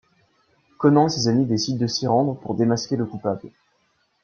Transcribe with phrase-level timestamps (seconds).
[0.79, 3.51] Conan et ses amis décident de s'y rendre pour démasquer le coupable.